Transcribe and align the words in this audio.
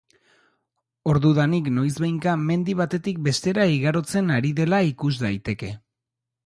Ordudanik 1.11 1.69
noizbehinka 1.75 2.33
mendi 2.47 2.77
batetik 2.81 3.23
bestera 3.29 3.69
igarotzen 3.77 4.35
ari 4.39 4.55
dela 4.63 4.83
ikus 4.93 5.17
daiteke. 5.29 5.73